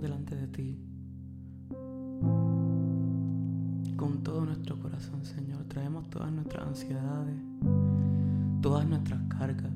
delante 0.00 0.34
de 0.34 0.46
ti 0.48 0.78
con 4.00 4.22
todo 4.22 4.46
nuestro 4.46 4.78
corazón, 4.78 5.24
Señor. 5.26 5.64
Traemos 5.64 6.08
todas 6.08 6.32
nuestras 6.32 6.66
ansiedades, 6.66 7.38
todas 8.62 8.86
nuestras 8.86 9.20
cargas. 9.28 9.72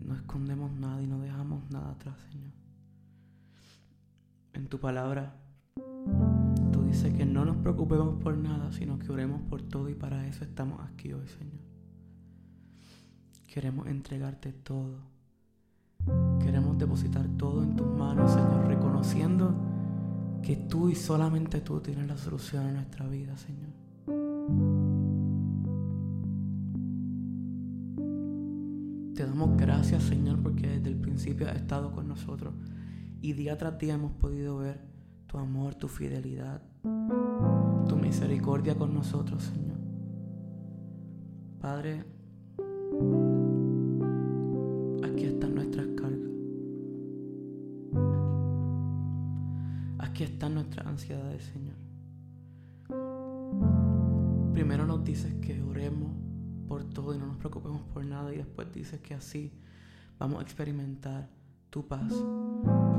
No 0.00 0.14
escondemos 0.14 0.70
nada 0.72 1.02
y 1.02 1.08
no 1.08 1.18
dejamos 1.18 1.68
nada 1.70 1.90
atrás, 1.90 2.14
Señor. 2.30 2.52
En 4.52 4.68
tu 4.68 4.78
palabra, 4.78 5.34
tú 6.72 6.84
dices 6.84 7.12
que 7.14 7.26
no 7.26 7.44
nos 7.44 7.56
preocupemos 7.56 8.22
por 8.22 8.38
nada, 8.38 8.70
sino 8.72 8.98
que 8.98 9.10
oremos 9.10 9.42
por 9.42 9.60
todo 9.62 9.88
y 9.88 9.94
para 9.94 10.26
eso 10.28 10.44
estamos 10.44 10.80
aquí 10.88 11.12
hoy, 11.12 11.26
Señor. 11.26 11.58
Queremos 13.52 13.88
entregarte 13.88 14.52
todo. 14.52 14.98
Queremos 16.40 16.78
depositar 16.78 17.26
todo 17.36 17.64
en 17.64 17.74
tus 17.74 17.88
manos, 17.88 18.30
Señor, 18.30 18.67
reconociendo 18.98 19.54
que 20.42 20.56
tú 20.56 20.88
y 20.88 20.94
solamente 20.96 21.60
tú 21.60 21.80
tienes 21.80 22.08
la 22.08 22.16
solución 22.16 22.66
a 22.66 22.72
nuestra 22.72 23.06
vida, 23.06 23.36
Señor. 23.36 23.70
Te 29.14 29.24
damos 29.24 29.56
gracias, 29.56 30.02
Señor, 30.02 30.42
porque 30.42 30.68
desde 30.68 30.88
el 30.88 30.96
principio 30.96 31.48
has 31.48 31.56
estado 31.56 31.92
con 31.92 32.08
nosotros 32.08 32.54
y 33.20 33.34
día 33.34 33.56
tras 33.56 33.78
día 33.78 33.94
hemos 33.94 34.12
podido 34.12 34.58
ver 34.58 34.80
tu 35.26 35.38
amor, 35.38 35.76
tu 35.76 35.86
fidelidad, 35.86 36.62
tu 36.82 37.96
misericordia 37.96 38.76
con 38.76 38.94
nosotros, 38.94 39.44
Señor. 39.44 39.78
Padre, 41.60 42.04
Aquí 50.18 50.24
están 50.24 50.54
nuestras 50.54 50.84
ansiedades, 50.84 51.44
Señor. 51.44 51.76
Primero 54.52 54.84
nos 54.84 55.04
dices 55.04 55.32
que 55.34 55.62
oremos 55.62 56.10
por 56.66 56.82
todo 56.82 57.14
y 57.14 57.18
no 57.18 57.26
nos 57.26 57.36
preocupemos 57.36 57.82
por 57.82 58.04
nada 58.04 58.34
y 58.34 58.38
después 58.38 58.72
dices 58.72 59.00
que 59.00 59.14
así 59.14 59.52
vamos 60.18 60.40
a 60.40 60.42
experimentar 60.42 61.30
tu 61.70 61.86
paz 61.86 62.12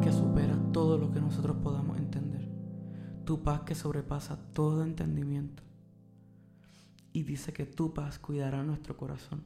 que 0.02 0.14
supera 0.14 0.58
todo 0.72 0.97
lo 0.97 1.12
que 1.12 1.20
nosotros 1.20 1.58
podamos 1.58 1.97
entender. 1.97 2.47
Tu 3.25 3.44
paz 3.44 3.64
que 3.64 3.75
sobrepasa 3.75 4.38
todo 4.53 4.86
entendimiento. 4.86 5.62
Y 7.12 7.23
dice 7.23 7.52
que 7.52 7.66
tu 7.66 7.94
paz 7.94 8.17
cuidará 8.17 8.64
nuestro 8.64 8.95
corazón 8.95 9.44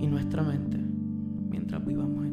y 0.00 0.06
nuestra 0.06 0.42
mente 0.42 0.78
mientras 0.78 1.84
vivamos 1.84 2.24
en 2.24 2.29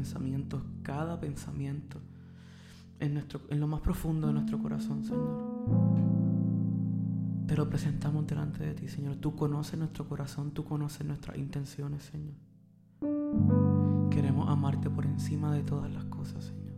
pensamientos, 0.00 0.62
cada 0.82 1.20
pensamiento 1.20 2.00
en, 3.00 3.12
nuestro, 3.12 3.42
en 3.50 3.60
lo 3.60 3.66
más 3.66 3.82
profundo 3.82 4.28
de 4.28 4.32
nuestro 4.32 4.58
corazón, 4.58 5.04
Señor. 5.04 5.44
Te 7.46 7.54
lo 7.54 7.68
presentamos 7.68 8.26
delante 8.26 8.64
de 8.64 8.72
ti, 8.72 8.88
Señor. 8.88 9.16
Tú 9.16 9.36
conoces 9.36 9.78
nuestro 9.78 10.08
corazón, 10.08 10.52
tú 10.52 10.64
conoces 10.64 11.06
nuestras 11.06 11.36
intenciones, 11.36 12.02
Señor. 12.04 12.32
Queremos 14.10 14.48
amarte 14.48 14.88
por 14.88 15.04
encima 15.04 15.52
de 15.52 15.64
todas 15.64 15.92
las 15.92 16.06
cosas, 16.06 16.46
Señor. 16.46 16.70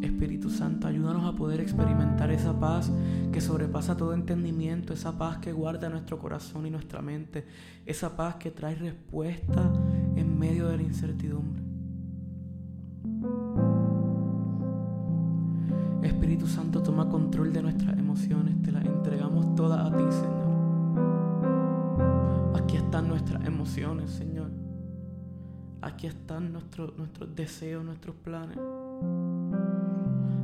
Espíritu 0.00 0.48
Santo, 0.48 0.86
ayúdanos 0.86 1.26
a 1.26 1.36
poder 1.36 1.60
experimentar 1.60 2.30
esa 2.30 2.58
paz 2.58 2.90
que 3.30 3.42
sobrepasa 3.42 3.98
todo 3.98 4.14
entendimiento, 4.14 4.94
esa 4.94 5.18
paz 5.18 5.38
que 5.38 5.52
guarda 5.52 5.90
nuestro 5.90 6.18
corazón 6.18 6.66
y 6.66 6.70
nuestra 6.70 7.02
mente, 7.02 7.46
esa 7.84 8.16
paz 8.16 8.36
que 8.36 8.50
trae 8.50 8.74
respuesta 8.74 9.70
en 10.18 10.38
medio 10.38 10.68
de 10.68 10.76
la 10.76 10.82
incertidumbre. 10.82 11.62
Espíritu 16.02 16.46
Santo, 16.46 16.82
toma 16.82 17.08
control 17.08 17.52
de 17.52 17.62
nuestras 17.62 17.98
emociones, 17.98 18.60
te 18.62 18.72
las 18.72 18.84
entregamos 18.84 19.54
todas 19.54 19.80
a 19.80 19.96
ti, 19.96 20.04
Señor. 20.10 20.48
Aquí 22.56 22.76
están 22.76 23.08
nuestras 23.08 23.44
emociones, 23.46 24.10
Señor. 24.10 24.50
Aquí 25.80 26.06
están 26.06 26.52
nuestros, 26.52 26.92
deseos, 27.34 27.84
nuestros 27.84 28.16
planes. 28.16 28.58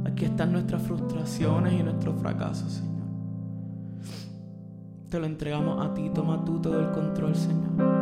Aquí 0.05 0.25
están 0.25 0.53
nuestras 0.53 0.83
frustraciones 0.83 1.73
y 1.73 1.83
nuestros 1.83 2.21
fracasos, 2.21 2.73
Señor. 2.73 2.95
Te 5.09 5.19
lo 5.19 5.27
entregamos 5.27 5.85
a 5.85 5.93
ti, 5.95 6.11
toma 6.15 6.45
tú 6.45 6.61
todo 6.61 6.81
el 6.81 6.91
control, 6.93 7.35
Señor. 7.35 7.94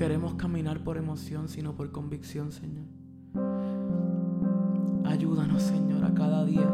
Queremos 0.00 0.32
caminar 0.36 0.82
por 0.82 0.96
emoción, 0.96 1.50
sino 1.50 1.74
por 1.74 1.92
convicción, 1.92 2.52
Señor. 2.52 2.86
Ayúdanos, 5.04 5.60
Señor, 5.60 6.06
a 6.06 6.14
cada 6.14 6.42
día 6.46 6.66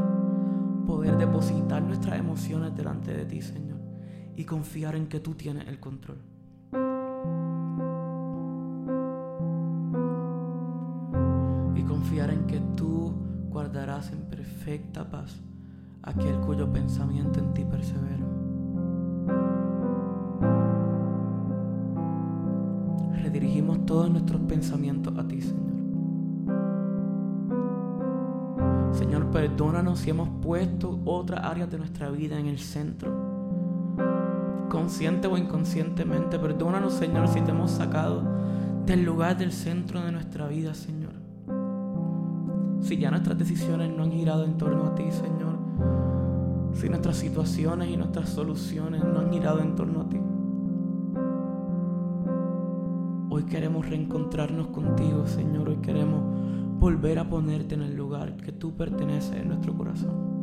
poder 0.86 1.18
depositar 1.18 1.82
nuestras 1.82 2.20
emociones 2.20 2.76
delante 2.76 3.12
de 3.12 3.24
ti, 3.24 3.42
Señor, 3.42 3.80
y 4.36 4.44
confiar 4.44 4.94
en 4.94 5.08
que 5.08 5.18
tú 5.18 5.34
tienes 5.34 5.66
el 5.66 5.80
control. 5.80 6.18
Y 11.74 11.82
confiar 11.82 12.30
en 12.30 12.46
que 12.46 12.60
tú 12.76 13.12
guardarás 13.50 14.12
en 14.12 14.20
perfecta 14.30 15.10
paz 15.10 15.40
aquel 16.00 16.36
cuyo 16.42 16.72
pensamiento 16.72 17.40
en 17.40 17.52
ti 17.54 17.64
persevera. 17.64 18.24
Redirigimos 23.36 23.84
todos 23.84 24.10
nuestros 24.10 24.40
pensamientos 24.48 25.12
a 25.18 25.28
ti, 25.28 25.42
Señor. 25.42 25.76
Señor, 28.92 29.30
perdónanos 29.30 29.98
si 29.98 30.08
hemos 30.08 30.30
puesto 30.40 31.00
otras 31.04 31.44
áreas 31.44 31.70
de 31.70 31.76
nuestra 31.76 32.08
vida 32.08 32.40
en 32.40 32.46
el 32.46 32.58
centro. 32.58 33.12
Consciente 34.70 35.28
o 35.28 35.36
inconscientemente, 35.36 36.38
perdónanos, 36.38 36.94
Señor, 36.94 37.28
si 37.28 37.42
te 37.42 37.50
hemos 37.50 37.72
sacado 37.72 38.22
del 38.86 39.04
lugar 39.04 39.36
del 39.36 39.52
centro 39.52 40.00
de 40.00 40.12
nuestra 40.12 40.46
vida, 40.48 40.72
Señor. 40.72 41.12
Si 42.80 42.96
ya 42.96 43.10
nuestras 43.10 43.36
decisiones 43.36 43.94
no 43.94 44.04
han 44.04 44.12
girado 44.12 44.46
en 44.46 44.56
torno 44.56 44.86
a 44.86 44.94
ti, 44.94 45.10
Señor. 45.10 45.58
Si 46.72 46.88
nuestras 46.88 47.18
situaciones 47.18 47.90
y 47.90 47.98
nuestras 47.98 48.30
soluciones 48.30 49.04
no 49.04 49.18
han 49.18 49.30
girado 49.30 49.60
en 49.60 49.74
torno 49.74 50.00
a 50.00 50.08
ti. 50.08 50.22
Hoy 53.36 53.44
queremos 53.44 53.86
reencontrarnos 53.86 54.68
contigo, 54.68 55.26
Señor. 55.26 55.68
Hoy 55.68 55.76
queremos 55.82 56.22
volver 56.80 57.18
a 57.18 57.28
ponerte 57.28 57.74
en 57.74 57.82
el 57.82 57.94
lugar 57.94 58.34
que 58.38 58.50
tú 58.50 58.74
perteneces 58.74 59.36
en 59.36 59.48
nuestro 59.48 59.76
corazón. 59.76 60.35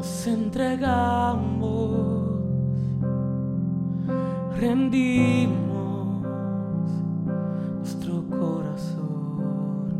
Nos 0.00 0.26
entregamos 0.26 1.90
rendimos 4.58 6.24
nuestro 7.76 8.24
corazón. 8.30 9.90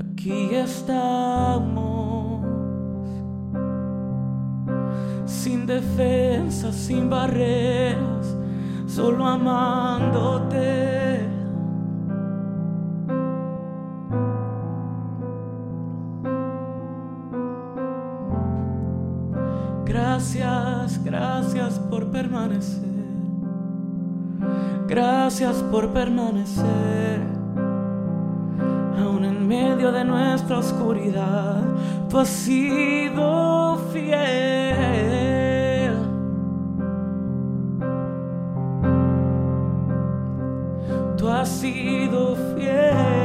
Aquí 0.00 0.54
estamos, 0.54 2.42
sin 5.26 5.66
defensa, 5.66 6.72
sin 6.72 7.10
barreras, 7.10 8.34
solo 8.86 9.26
amándote. 9.26 11.07
Gracias 21.78 21.90
por 21.90 22.06
permanecer. 22.06 22.82
Gracias 24.88 25.56
por 25.70 25.88
permanecer. 25.92 27.20
Aún 29.00 29.24
en 29.24 29.46
medio 29.46 29.92
de 29.92 30.04
nuestra 30.04 30.58
oscuridad, 30.58 31.62
tú 32.08 32.18
has 32.18 32.28
sido 32.28 33.78
fiel. 33.92 34.18
Tú 41.16 41.28
has 41.28 41.48
sido 41.48 42.36
fiel. 42.56 43.17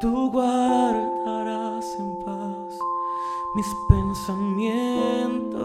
Tú 0.00 0.30
guardarás 0.30 1.84
en 1.98 2.24
paz 2.24 2.78
mis 3.56 3.66
pensamientos. 3.88 5.58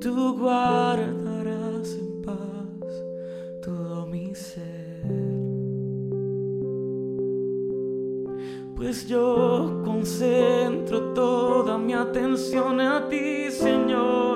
Tú 0.00 0.36
guardarás 0.36 1.94
en 1.94 2.22
paz 2.22 3.04
todo 3.62 4.06
mi 4.06 4.34
ser. 4.34 5.06
Pues 8.74 9.06
yo 9.06 9.80
concentro 9.84 11.14
toda 11.14 11.78
mi 11.78 11.94
atención 11.94 12.80
a 12.80 13.08
ti, 13.08 13.48
Señor. 13.52 14.27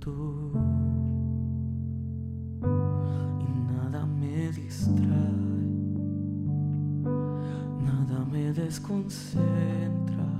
Tú. 0.00 0.52
Y 3.40 3.72
nada 3.72 4.06
me 4.06 4.50
distrae, 4.52 5.29
desconcentra, 8.70 10.30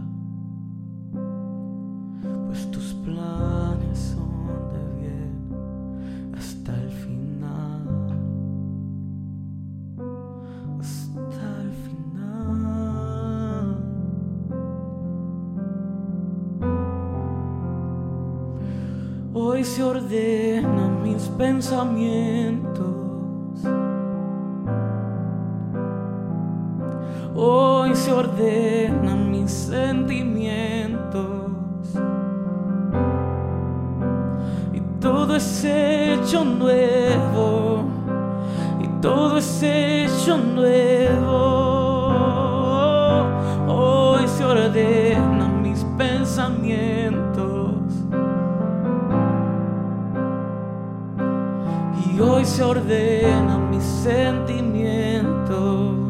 pues 2.46 2.70
tus 2.70 2.94
planes 3.04 3.98
son 3.98 4.46
de 4.72 4.84
bien 5.00 5.32
hasta 6.38 6.72
el 6.80 6.90
final. 6.90 7.88
Hasta 10.78 11.62
el 11.62 11.72
final. 11.72 12.06
Hoy 19.34 19.64
se 19.64 19.82
ordenan 19.82 21.02
mis 21.02 21.22
pensamientos. 21.30 23.09
Se 28.10 28.16
ordenan 28.16 29.30
mis 29.30 29.52
sentimientos. 29.52 31.52
Y 34.72 34.80
todo 35.00 35.36
es 35.36 35.64
hecho 35.64 36.44
nuevo. 36.44 37.84
Y 38.80 38.88
todo 39.00 39.38
es 39.38 39.62
hecho 39.62 40.38
nuevo. 40.38 41.38
Hoy 43.68 44.26
se 44.26 44.44
ordenan 44.44 45.62
mis 45.62 45.84
pensamientos. 45.96 47.76
Y 52.12 52.20
hoy 52.20 52.44
se 52.44 52.64
ordenan 52.64 53.70
mis 53.70 53.84
sentimientos. 53.84 56.09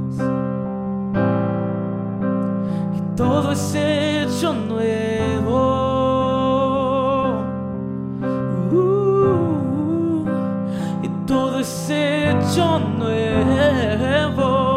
Todo 3.20 3.52
es 3.52 3.74
hecho 3.74 4.54
nuevo. 4.54 5.60
Uh, 8.72 10.24
y 11.02 11.08
todo 11.26 11.60
es 11.60 11.90
hecho 11.90 12.78
nuevo. 12.98 14.69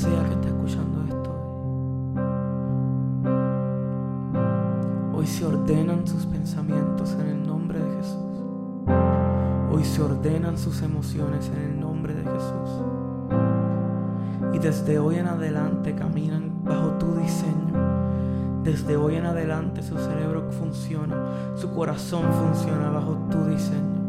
Sea 0.00 0.24
que 0.24 0.32
esté 0.32 0.48
escuchando 0.48 1.02
esto. 1.04 1.30
Hoy 5.14 5.26
se 5.26 5.44
ordenan 5.44 6.06
sus 6.06 6.24
pensamientos 6.24 7.14
en 7.20 7.26
el 7.26 7.46
nombre 7.46 7.80
de 7.80 7.96
Jesús. 7.98 8.16
Hoy 9.70 9.84
se 9.84 10.00
ordenan 10.00 10.56
sus 10.56 10.80
emociones 10.80 11.50
en 11.54 11.62
el 11.62 11.80
nombre 11.80 12.14
de 12.14 12.22
Jesús. 12.22 12.70
Y 14.54 14.58
desde 14.58 14.98
hoy 14.98 15.16
en 15.16 15.26
adelante 15.26 15.94
caminan 15.94 16.64
bajo 16.64 16.92
tu 16.92 17.16
diseño. 17.16 18.62
Desde 18.64 18.96
hoy 18.96 19.16
en 19.16 19.26
adelante 19.26 19.82
su 19.82 19.98
cerebro 19.98 20.50
funciona, 20.50 21.14
su 21.56 21.70
corazón 21.74 22.24
funciona 22.32 22.88
bajo 22.88 23.18
tu 23.30 23.44
diseño. 23.44 23.99